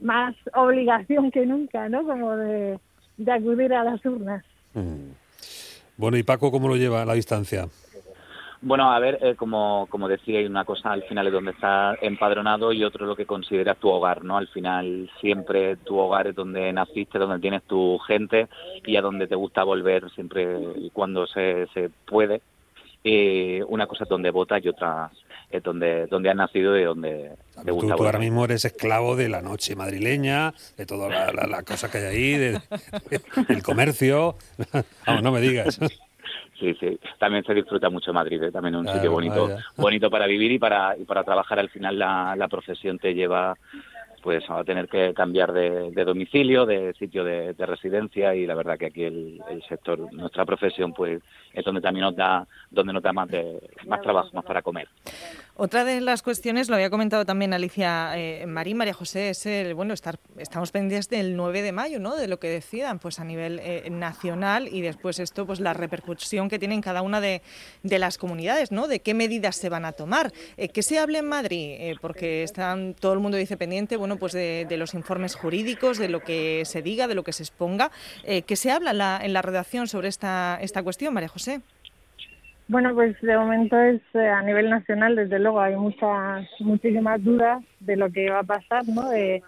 más 0.00 0.34
obligación 0.54 1.30
que 1.30 1.44
nunca, 1.44 1.90
¿no? 1.90 2.02
Como 2.04 2.34
de, 2.36 2.78
acudir 3.30 3.74
a 3.74 3.84
las 3.84 4.02
urnas. 4.06 4.42
Mm. 4.72 5.10
Bueno, 5.98 6.16
¿y 6.16 6.22
Paco 6.22 6.50
cómo 6.50 6.68
lo 6.68 6.76
lleva 6.76 7.02
a 7.02 7.04
la 7.04 7.12
distancia? 7.12 7.68
Bueno, 8.62 8.90
a 8.90 8.98
ver, 8.98 9.18
eh, 9.20 9.34
como, 9.36 9.86
como 9.90 10.08
decía, 10.08 10.38
hay 10.38 10.46
una 10.46 10.64
cosa 10.64 10.92
al 10.92 11.02
final 11.04 11.26
es 11.26 11.32
donde 11.32 11.50
estás 11.50 11.98
empadronado 12.00 12.72
y 12.72 12.84
otro 12.84 13.06
lo 13.06 13.16
que 13.16 13.26
consideras 13.26 13.78
tu 13.78 13.88
hogar, 13.88 14.24
¿no? 14.24 14.38
Al 14.38 14.48
final 14.48 15.10
siempre 15.20 15.76
tu 15.76 15.98
hogar 15.98 16.28
es 16.28 16.34
donde 16.34 16.72
naciste, 16.72 17.18
donde 17.18 17.38
tienes 17.38 17.62
tu 17.64 17.98
gente 17.98 18.48
y 18.84 18.96
a 18.96 19.02
donde 19.02 19.26
te 19.26 19.34
gusta 19.34 19.62
volver 19.62 20.10
siempre 20.10 20.58
y 20.76 20.90
cuando 20.90 21.26
se, 21.26 21.66
se 21.74 21.90
puede. 22.06 22.40
Eh, 23.04 23.62
una 23.68 23.86
cosa 23.86 24.04
es 24.04 24.10
donde 24.10 24.30
votas 24.30 24.64
y 24.64 24.68
otra 24.68 25.10
es 25.50 25.62
donde, 25.62 26.06
donde 26.06 26.30
has 26.30 26.36
nacido 26.36 26.76
y 26.76 26.82
donde 26.82 27.36
te 27.64 27.70
gusta 27.70 27.92
tú, 27.92 27.98
tú 27.98 28.04
ahora 28.04 28.18
mismo 28.18 28.44
eres 28.44 28.64
esclavo 28.64 29.14
de 29.14 29.28
la 29.28 29.42
noche 29.42 29.76
madrileña, 29.76 30.54
de 30.76 30.86
toda 30.86 31.08
la, 31.08 31.46
la, 31.46 31.62
cosa 31.62 31.90
que 31.90 31.98
hay 31.98 32.04
ahí, 32.04 32.58
del 33.48 33.62
comercio. 33.62 34.36
Vamos, 35.06 35.22
no 35.22 35.30
me 35.30 35.40
digas. 35.40 35.78
Sí, 36.58 36.74
sí. 36.80 36.98
También 37.18 37.44
se 37.44 37.54
disfruta 37.54 37.90
mucho 37.90 38.12
Madrid, 38.12 38.42
¿eh? 38.42 38.50
también 38.50 38.76
es 38.76 38.80
un 38.80 38.88
sitio 38.88 39.10
bonito, 39.10 39.48
bonito 39.76 40.10
para 40.10 40.26
vivir 40.26 40.52
y 40.52 40.58
para, 40.58 40.96
y 40.96 41.04
para 41.04 41.22
trabajar. 41.22 41.58
Al 41.58 41.68
final 41.68 41.98
la, 41.98 42.34
la 42.36 42.48
profesión 42.48 42.98
te 42.98 43.14
lleva 43.14 43.56
pues 44.26 44.42
a 44.50 44.64
tener 44.64 44.88
que 44.88 45.14
cambiar 45.14 45.52
de, 45.52 46.04
domicilio, 46.04 46.66
de 46.66 46.92
sitio 46.94 47.22
de, 47.22 47.52
residencia 47.58 48.34
y 48.34 48.44
la 48.44 48.56
verdad 48.56 48.76
que 48.76 48.86
aquí 48.86 49.04
el, 49.04 49.40
sector, 49.68 50.12
nuestra 50.12 50.44
profesión, 50.44 50.92
pues 50.92 51.22
es 51.52 51.64
donde 51.64 51.80
también 51.80 52.06
nos 52.06 52.16
da, 52.16 52.44
donde 52.68 52.92
nos 52.92 53.04
da 53.04 53.12
más, 53.12 53.28
de, 53.28 53.60
más 53.86 54.02
trabajo, 54.02 54.30
más 54.32 54.44
para 54.44 54.62
comer. 54.62 54.88
Otra 55.58 55.86
de 55.86 56.02
las 56.02 56.20
cuestiones, 56.20 56.68
lo 56.68 56.74
había 56.74 56.90
comentado 56.90 57.24
también 57.24 57.54
Alicia 57.54 58.12
eh, 58.14 58.44
María 58.46 58.92
José, 58.92 59.30
es 59.30 59.46
el, 59.46 59.72
bueno, 59.72 59.94
estar, 59.94 60.18
estamos 60.36 60.70
pendientes 60.70 61.08
del 61.08 61.34
9 61.34 61.62
de 61.62 61.72
mayo, 61.72 61.98
¿no? 61.98 62.14
De 62.14 62.28
lo 62.28 62.38
que 62.38 62.50
decidan, 62.50 62.98
pues 62.98 63.20
a 63.20 63.24
nivel 63.24 63.58
eh, 63.62 63.88
nacional 63.90 64.68
y 64.70 64.82
después 64.82 65.18
esto, 65.18 65.46
pues 65.46 65.58
la 65.60 65.72
repercusión 65.72 66.50
que 66.50 66.58
tiene 66.58 66.74
en 66.74 66.82
cada 66.82 67.00
una 67.00 67.22
de, 67.22 67.40
las 67.84 68.18
comunidades, 68.18 68.70
¿no? 68.70 68.86
De 68.86 69.00
qué 69.00 69.14
medidas 69.14 69.56
se 69.56 69.70
van 69.70 69.86
a 69.86 69.92
tomar. 69.92 70.30
Eh, 70.58 70.68
¿Qué 70.68 70.82
se 70.82 70.98
hable 70.98 71.20
en 71.20 71.28
Madrid? 71.28 71.76
Eh, 71.78 71.94
porque 72.02 72.42
están, 72.42 72.92
todo 72.92 73.14
el 73.14 73.20
mundo 73.20 73.38
dice 73.38 73.56
pendiente, 73.56 73.96
bueno, 73.96 74.18
pues 74.18 74.34
de, 74.34 74.66
los 74.76 74.92
informes 74.92 75.36
jurídicos, 75.36 75.96
de 75.96 76.10
lo 76.10 76.20
que 76.20 76.64
se 76.66 76.82
diga, 76.82 77.08
de 77.08 77.14
lo 77.14 77.24
que 77.24 77.32
se 77.32 77.44
exponga. 77.44 77.90
¿Qué 78.24 78.56
se 78.56 78.70
habla 78.70 78.90
en 78.90 78.98
la, 78.98 79.20
en 79.22 79.32
la 79.32 79.40
redacción 79.40 79.88
sobre 79.88 80.08
esta, 80.08 80.58
esta 80.60 80.82
cuestión, 80.82 81.14
María 81.14 81.30
José? 81.30 81.62
Bueno, 82.68 82.94
pues 82.94 83.20
de 83.20 83.36
momento 83.36 83.80
es 83.80 84.00
eh, 84.14 84.28
a 84.28 84.42
nivel 84.42 84.68
nacional, 84.68 85.14
desde 85.14 85.38
luego 85.38 85.60
hay 85.60 85.76
muchas, 85.76 86.48
muchísimas 86.58 87.22
dudas 87.22 87.62
de 87.78 87.96
lo 87.96 88.10
que 88.10 88.28
va 88.28 88.40
a 88.40 88.44
pasar, 88.44 88.82
¿no? 88.88 89.08
De, 89.08 89.42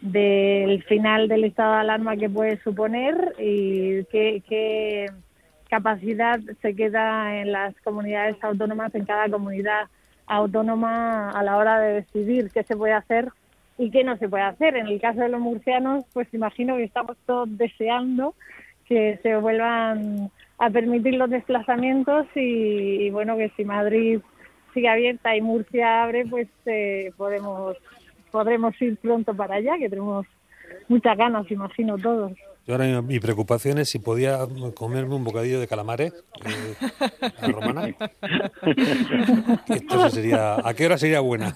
del 0.00 0.82
final 0.84 1.28
del 1.28 1.44
estado 1.44 1.74
de 1.74 1.80
alarma 1.80 2.16
que 2.16 2.28
puede 2.28 2.60
suponer 2.62 3.34
y 3.38 4.04
qué, 4.06 4.42
qué 4.48 5.06
capacidad 5.68 6.40
se 6.62 6.74
queda 6.74 7.40
en 7.40 7.52
las 7.52 7.74
comunidades 7.82 8.36
autónomas, 8.42 8.94
en 8.94 9.04
cada 9.04 9.28
comunidad 9.28 9.88
autónoma 10.26 11.30
a 11.30 11.42
la 11.42 11.56
hora 11.56 11.80
de 11.80 11.94
decidir 11.94 12.50
qué 12.52 12.62
se 12.64 12.76
puede 12.76 12.92
hacer 12.92 13.28
y 13.76 13.90
qué 13.90 14.02
no 14.02 14.16
se 14.16 14.28
puede 14.28 14.44
hacer. 14.44 14.76
En 14.76 14.88
el 14.88 15.00
caso 15.00 15.20
de 15.20 15.28
los 15.28 15.40
murcianos, 15.40 16.04
pues 16.12 16.32
imagino 16.34 16.76
que 16.76 16.84
estamos 16.84 17.16
todos 17.24 17.48
deseando 17.56 18.34
que 18.86 19.18
se 19.22 19.36
vuelvan 19.36 20.30
a 20.58 20.70
permitir 20.70 21.14
los 21.14 21.30
desplazamientos 21.30 22.26
y, 22.34 23.10
bueno, 23.10 23.36
que 23.36 23.50
si 23.56 23.64
Madrid 23.64 24.20
sigue 24.74 24.88
abierta 24.88 25.36
y 25.36 25.40
Murcia 25.40 26.04
abre, 26.04 26.26
pues 26.26 26.48
eh, 26.66 27.12
podemos 27.16 27.76
podremos 28.30 28.74
ir 28.82 28.98
pronto 28.98 29.34
para 29.34 29.56
allá, 29.56 29.78
que 29.78 29.88
tenemos 29.88 30.26
muchas 30.88 31.16
ganas, 31.16 31.50
imagino 31.50 31.96
todos. 31.96 32.32
Yo 32.66 32.74
ahora 32.74 33.00
mi 33.00 33.18
preocupación 33.18 33.78
es 33.78 33.88
si 33.88 33.98
podía 33.98 34.40
comerme 34.74 35.14
un 35.14 35.24
bocadillo 35.24 35.58
de 35.58 35.66
calamares 35.66 36.12
eh, 36.44 36.74
a 37.40 37.48
romana. 37.48 37.88
sería, 40.10 40.56
¿A 40.62 40.74
qué 40.74 40.84
hora 40.84 40.98
sería 40.98 41.20
buena? 41.20 41.54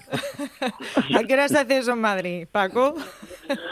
¿A 1.15 1.23
qué 1.23 1.35
hora 1.35 1.47
se 1.49 1.59
hace 1.59 1.77
eso 1.77 1.93
en 1.93 2.01
Madrid, 2.01 2.47
Paco? 2.51 2.95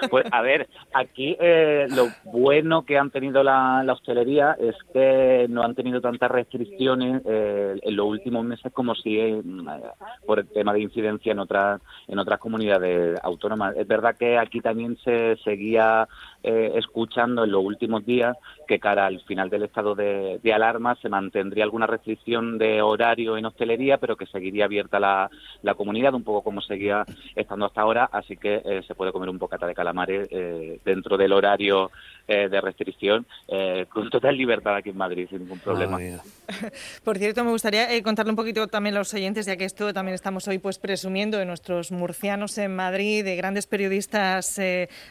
Pues 0.10 0.26
a 0.32 0.42
ver, 0.42 0.68
aquí 0.94 1.38
eh, 1.40 1.88
lo 1.90 2.08
bueno 2.32 2.86
que 2.86 2.98
han 2.98 3.12
tenido 3.12 3.44
la, 3.44 3.86
hostelería 3.92 4.56
es 4.60 4.76
que 4.94 5.46
no 5.50 5.64
han 5.64 5.76
tenido 5.76 6.02
tantas 6.02 6.32
restricciones 6.32 7.22
eh, 7.26 7.80
en 7.82 7.96
los 7.96 8.06
últimos 8.06 8.44
meses 8.44 8.72
como 8.74 8.96
si 8.96 9.20
por 10.26 10.40
el 10.40 10.48
tema 10.48 10.74
de 10.74 10.82
incidencia 10.82 11.32
en 11.32 11.40
otras 11.40 11.82
en 12.08 12.20
otras 12.20 12.40
comunidades 12.40 13.20
autónomas. 13.24 13.76
Es 13.78 13.88
verdad 13.88 14.16
que 14.18 14.38
aquí 14.38 14.62
también 14.62 14.98
se 15.04 15.38
seguía 15.44 16.08
escuchando 16.44 17.44
en 17.44 17.52
los 17.52 17.64
últimos 17.64 18.06
días 18.06 18.36
que 18.72 18.80
cara 18.80 19.06
al 19.06 19.20
final 19.26 19.50
del 19.50 19.64
estado 19.64 19.96
de, 19.96 20.40
alarma 20.54 20.96
se 21.02 21.10
mantendría 21.10 21.66
alguna 21.66 21.88
restricción 21.88 22.58
de 22.58 22.82
horario 22.82 23.38
en 23.38 23.46
hostelería, 23.46 23.98
pero 23.98 24.16
que 24.16 24.26
seguiría 24.26 24.64
abierta 24.64 24.98
la, 24.98 25.30
comunidad, 25.76 26.14
un 26.14 26.24
poco 26.24 26.42
como 26.42 26.62
seguía 26.62 27.06
estando 27.36 27.66
hasta 27.66 27.82
ahora, 27.82 28.10
así 28.12 28.38
que 28.38 28.62
eh, 28.64 28.82
se 28.88 28.96
puede 28.96 29.12
comer 29.12 29.30
un 29.30 29.38
bocata 29.38 29.68
de 29.68 29.74
calamares 29.74 30.28
eh, 30.32 30.80
dentro 30.86 31.18
del 31.18 31.34
horario 31.34 31.92
eh, 32.28 32.48
de 32.50 32.62
restricción 32.62 33.26
con 33.90 34.10
total 34.10 34.38
libertad 34.38 34.76
aquí 34.76 34.90
en 34.90 34.98
Madrid, 34.98 35.28
sin 35.30 35.40
ningún 35.40 35.60
problema. 35.60 35.98
Por 37.04 37.18
cierto, 37.18 37.44
me 37.44 37.52
gustaría 37.52 38.02
contarle 38.04 38.32
un 38.32 38.36
poquito 38.36 38.68
también 38.68 38.96
a 38.96 39.00
los 39.00 39.14
oyentes, 39.14 39.46
ya 39.46 39.58
que 39.58 39.66
esto 39.66 39.94
también 39.94 40.16
estamos 40.16 40.48
hoy 40.48 40.60
pues 40.60 40.78
presumiendo 40.80 41.38
de 41.38 41.46
nuestros 41.46 41.92
murcianos 41.92 42.58
en 42.58 42.76
Madrid, 42.76 43.26
de 43.26 43.36
grandes 43.36 43.68
periodistas 43.68 44.60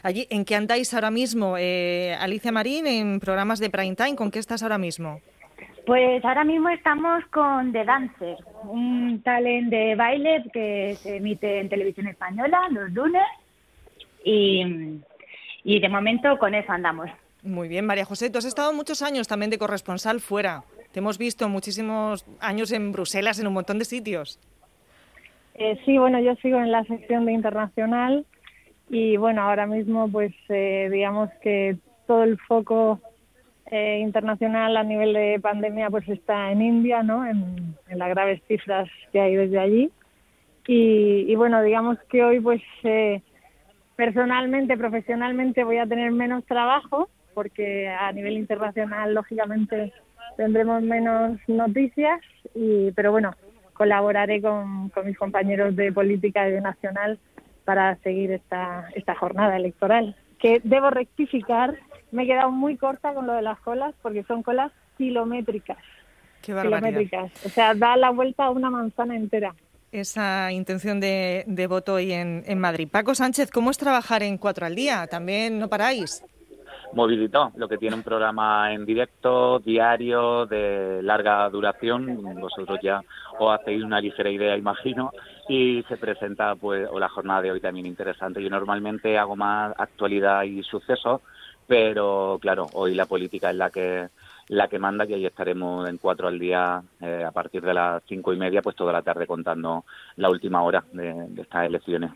allí. 0.01 0.25
¿En 0.29 0.45
qué 0.45 0.55
andáis 0.55 0.93
ahora 0.93 1.11
mismo? 1.11 1.20
Alicia 2.19 2.51
Marín, 2.51 2.87
en 2.87 3.19
programas 3.19 3.59
de 3.59 3.69
prime 3.69 3.95
time, 3.95 4.15
¿con 4.15 4.31
qué 4.31 4.39
estás 4.39 4.63
ahora 4.63 4.77
mismo? 4.77 5.19
Pues 5.85 6.23
ahora 6.23 6.43
mismo 6.43 6.69
estamos 6.69 7.25
con 7.31 7.71
The 7.71 7.83
Dancer, 7.83 8.37
un 8.63 9.21
talent 9.23 9.69
de 9.69 9.95
baile 9.95 10.43
que 10.53 10.95
se 10.95 11.17
emite 11.17 11.59
en 11.59 11.69
televisión 11.69 12.07
española 12.07 12.67
los 12.69 12.91
lunes 12.91 13.23
y, 14.23 15.01
y 15.63 15.79
de 15.79 15.89
momento 15.89 16.37
con 16.37 16.53
eso 16.53 16.71
andamos. 16.71 17.09
Muy 17.43 17.67
bien, 17.67 17.85
María 17.85 18.05
José, 18.05 18.29
tú 18.29 18.37
has 18.37 18.45
estado 18.45 18.71
muchos 18.73 19.01
años 19.01 19.27
también 19.27 19.49
de 19.49 19.57
corresponsal 19.57 20.19
fuera. 20.19 20.63
Te 20.91 20.99
hemos 20.99 21.17
visto 21.17 21.49
muchísimos 21.49 22.25
años 22.39 22.71
en 22.71 22.91
Bruselas, 22.91 23.39
en 23.39 23.47
un 23.47 23.53
montón 23.53 23.79
de 23.79 23.85
sitios. 23.85 24.39
Eh, 25.55 25.79
sí, 25.85 25.97
bueno, 25.97 26.19
yo 26.19 26.35
sigo 26.35 26.59
en 26.59 26.71
la 26.71 26.83
sección 26.83 27.25
de 27.25 27.33
internacional 27.33 28.25
y 28.91 29.15
bueno, 29.15 29.41
ahora 29.41 29.65
mismo 29.67 30.11
pues 30.11 30.33
eh, 30.49 30.89
digamos 30.91 31.29
que 31.41 31.77
todo 32.07 32.23
el 32.23 32.37
foco 32.39 32.99
eh, 33.67 33.99
internacional 33.99 34.75
a 34.75 34.83
nivel 34.83 35.13
de 35.13 35.39
pandemia 35.41 35.89
pues 35.89 36.07
está 36.09 36.51
en 36.51 36.61
India, 36.61 37.01
¿no? 37.01 37.25
En, 37.25 37.73
las 37.89 38.09
graves 38.09 38.41
cifras 38.49 38.89
que 39.13 39.21
hay 39.21 39.35
desde 39.35 39.59
allí. 39.59 39.91
Y, 40.67 41.35
bueno, 41.35 41.61
digamos 41.61 41.97
que 42.09 42.23
hoy 42.23 42.39
pues 42.39 42.61
eh, 42.83 43.21
personalmente, 43.95 44.77
profesionalmente 44.77 45.63
voy 45.63 45.77
a 45.77 45.87
tener 45.87 46.11
menos 46.11 46.45
trabajo 46.45 47.09
porque 47.33 47.87
a 47.87 48.11
nivel 48.11 48.37
internacional 48.37 49.13
lógicamente 49.13 49.91
tendremos 50.37 50.81
menos 50.83 51.39
noticias, 51.47 52.19
y, 52.55 52.91
pero 52.91 53.11
bueno, 53.11 53.31
colaboraré 53.73 54.41
con, 54.41 54.89
con 54.89 55.05
mis 55.05 55.17
compañeros 55.17 55.75
de 55.75 55.91
política 55.91 56.47
y 56.47 56.51
de 56.53 56.61
nacional 56.61 57.19
para 57.65 57.95
seguir 57.97 58.31
esta, 58.31 58.89
esta 58.95 59.15
jornada 59.15 59.55
electoral. 59.55 60.15
Que 60.39 60.59
debo 60.63 60.89
rectificar 60.89 61.77
me 62.11 62.23
he 62.23 62.27
quedado 62.27 62.51
muy 62.51 62.77
corta 62.77 63.13
con 63.13 63.25
lo 63.25 63.33
de 63.33 63.41
las 63.41 63.59
colas 63.59 63.95
porque 64.01 64.23
son 64.23 64.43
colas 64.43 64.71
kilométricas. 64.97 65.77
Qué 66.41 66.53
kilométricas. 66.53 67.31
O 67.45 67.49
sea, 67.49 67.73
da 67.73 67.95
la 67.97 68.09
vuelta 68.09 68.45
a 68.45 68.49
una 68.49 68.69
manzana 68.69 69.15
entera. 69.15 69.55
Esa 69.91 70.51
intención 70.51 70.99
de, 70.99 71.65
voto 71.69 71.95
hoy 71.95 72.13
en, 72.13 72.43
en, 72.45 72.59
Madrid. 72.59 72.87
Paco 72.89 73.13
Sánchez, 73.13 73.51
¿cómo 73.51 73.71
es 73.71 73.77
trabajar 73.77 74.23
en 74.23 74.37
cuatro 74.37 74.65
al 74.65 74.75
día? 74.75 75.05
¿También 75.07 75.59
no 75.59 75.67
paráis? 75.67 76.23
Movilito, 76.93 77.51
lo 77.55 77.67
que 77.67 77.77
tiene 77.77 77.95
un 77.95 78.03
programa 78.03 78.73
en 78.73 78.85
directo, 78.85 79.59
diario, 79.59 80.45
de 80.45 81.01
larga 81.01 81.49
duración. 81.49 82.21
Vosotros 82.39 82.79
ya 82.81 83.01
os 83.39 83.59
hacéis 83.59 83.83
una 83.83 84.01
ligera 84.01 84.29
idea, 84.29 84.57
imagino. 84.57 85.11
Y 85.47 85.83
se 85.87 85.97
presenta, 85.97 86.55
pues, 86.55 86.87
o 86.91 86.99
la 86.99 87.09
jornada 87.09 87.41
de 87.41 87.51
hoy 87.51 87.61
también 87.61 87.85
interesante. 87.85 88.43
Yo 88.43 88.49
normalmente 88.49 89.17
hago 89.17 89.35
más 89.35 89.73
actualidad 89.77 90.43
y 90.43 90.63
sucesos 90.63 91.21
pero 91.71 92.37
claro, 92.41 92.67
hoy 92.73 92.93
la 92.95 93.05
política 93.05 93.49
es 93.49 93.55
la 93.55 93.69
que 93.69 94.09
la 94.49 94.67
que 94.67 94.77
manda, 94.77 95.07
que 95.07 95.15
ahí 95.15 95.25
estaremos 95.25 95.87
en 95.87 95.97
cuatro 95.97 96.27
al 96.27 96.37
día 96.37 96.83
eh, 96.99 97.23
a 97.25 97.31
partir 97.31 97.61
de 97.61 97.73
las 97.73 98.03
cinco 98.05 98.33
y 98.33 98.37
media, 98.37 98.61
pues 98.61 98.75
toda 98.75 98.91
la 98.91 99.01
tarde 99.01 99.25
contando 99.25 99.85
la 100.17 100.29
última 100.29 100.61
hora 100.63 100.83
de, 100.91 101.29
estas 101.41 101.67
elecciones. 101.67 102.11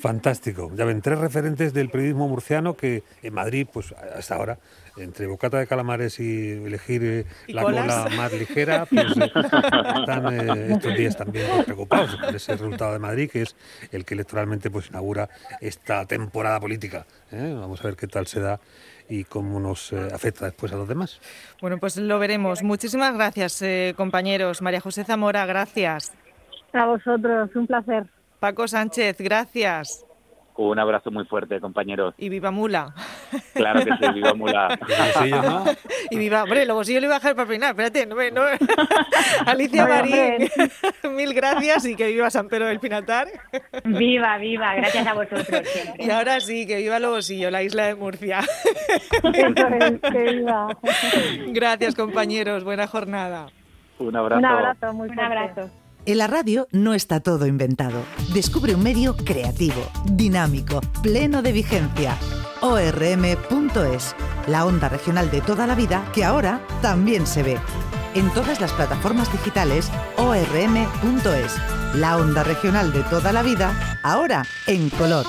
Fantástico. 0.00 0.70
Ya 0.74 0.84
ven, 0.84 1.02
tres 1.02 1.18
referentes 1.18 1.72
del 1.72 1.90
periodismo 1.90 2.28
murciano 2.28 2.76
que 2.76 3.02
en 3.22 3.34
Madrid, 3.34 3.66
pues 3.72 3.92
hasta 3.92 4.36
ahora, 4.36 4.58
entre 4.96 5.26
bocata 5.26 5.58
de 5.58 5.66
calamares 5.66 6.20
y 6.20 6.52
elegir 6.52 7.04
eh, 7.04 7.26
la 7.48 7.62
cola 7.62 8.08
más 8.16 8.32
ligera, 8.32 8.86
pues 8.86 9.16
eh, 9.16 9.32
están 10.00 10.50
estos 10.72 10.94
días 10.96 11.16
también 11.16 11.46
pues, 11.52 11.64
preocupados 11.64 12.16
por 12.16 12.34
ese 12.34 12.52
resultado 12.52 12.92
de 12.92 12.98
Madrid, 12.98 13.30
que 13.30 13.42
es 13.42 13.56
el 13.90 14.04
que 14.04 14.14
electoralmente 14.14 14.70
pues 14.70 14.88
inaugura 14.88 15.28
esta 15.60 16.04
temporada 16.06 16.60
política. 16.60 17.06
Vamos 17.30 17.80
a 17.80 17.84
ver 17.84 17.96
qué 17.96 18.06
tal 18.06 18.26
se 18.26 18.40
da 18.40 18.60
y 19.08 19.24
cómo 19.24 19.58
nos 19.58 19.92
eh, 19.92 20.08
afecta 20.12 20.44
después 20.44 20.72
a 20.72 20.76
los 20.76 20.88
demás. 20.88 21.20
Bueno, 21.60 21.78
pues 21.78 21.96
lo 21.96 22.18
veremos. 22.18 22.62
Muchísimas 22.62 23.14
gracias, 23.14 23.62
eh, 23.62 23.94
compañeros. 23.96 24.62
María 24.62 24.80
José 24.80 25.04
Zamora, 25.04 25.46
gracias. 25.46 26.12
A 26.72 26.86
vosotros, 26.86 27.50
un 27.54 27.66
placer. 27.66 28.06
Paco 28.40 28.68
Sánchez, 28.68 29.18
gracias. 29.18 30.04
Un 30.56 30.76
abrazo 30.76 31.12
muy 31.12 31.24
fuerte, 31.24 31.60
compañeros. 31.60 32.14
Y 32.18 32.28
viva 32.30 32.50
Mula. 32.50 32.92
Claro 33.54 33.84
que 33.84 33.92
sí, 33.92 34.12
viva 34.12 34.34
Mula. 34.34 34.76
¿no? 35.30 35.64
Y 36.10 36.18
viva, 36.18 36.42
hombre, 36.42 36.66
luego 36.66 36.82
sí 36.82 36.94
yo 36.94 37.00
le 37.00 37.06
iba 37.06 37.14
a 37.14 37.18
dejar 37.20 37.36
para 37.36 37.48
peinar, 37.48 37.70
espérate, 37.70 38.06
no, 38.06 38.16
no. 38.16 38.42
Alicia 39.46 39.86
Marín, 39.86 40.48
mil 41.16 41.32
gracias 41.32 41.84
y 41.84 41.94
que 41.94 42.08
viva 42.08 42.28
San 42.28 42.48
Pedro 42.48 42.66
del 42.66 42.80
Pinatar. 42.80 43.28
Viva, 43.84 44.36
viva, 44.38 44.74
gracias 44.74 45.06
a 45.06 45.14
vosotros 45.14 45.46
siempre. 45.46 46.04
Y 46.04 46.10
ahora 46.10 46.40
sí, 46.40 46.66
que 46.66 46.78
viva 46.78 46.98
Lobosillo, 46.98 47.52
la 47.52 47.62
isla 47.62 47.86
de 47.86 47.94
Murcia. 47.94 48.40
Eso 48.40 49.68
es, 49.68 50.00
que 50.00 50.22
viva. 50.34 50.76
Gracias, 51.52 51.94
compañeros, 51.94 52.64
buena 52.64 52.88
jornada. 52.88 53.46
Un 54.00 54.16
abrazo. 54.16 54.38
Un 54.40 54.44
abrazo 54.44 54.92
muy 54.92 55.08
Un 55.08 55.14
fuerte. 55.14 55.38
abrazo. 55.38 55.70
En 56.08 56.16
la 56.16 56.26
radio 56.26 56.68
no 56.72 56.94
está 56.94 57.20
todo 57.20 57.46
inventado. 57.46 58.02
Descubre 58.32 58.74
un 58.74 58.82
medio 58.82 59.14
creativo, 59.14 59.82
dinámico, 60.06 60.80
pleno 61.02 61.42
de 61.42 61.52
vigencia. 61.52 62.16
ORM.es, 62.62 64.16
la 64.46 64.64
onda 64.64 64.88
regional 64.88 65.30
de 65.30 65.42
toda 65.42 65.66
la 65.66 65.74
vida 65.74 66.10
que 66.14 66.24
ahora 66.24 66.66
también 66.80 67.26
se 67.26 67.42
ve. 67.42 67.58
En 68.14 68.32
todas 68.32 68.58
las 68.58 68.72
plataformas 68.72 69.30
digitales, 69.30 69.90
ORM.es, 70.16 71.56
la 71.96 72.16
onda 72.16 72.42
regional 72.42 72.90
de 72.90 73.02
toda 73.02 73.30
la 73.30 73.42
vida, 73.42 74.00
ahora 74.02 74.46
en 74.66 74.88
color. 74.88 75.26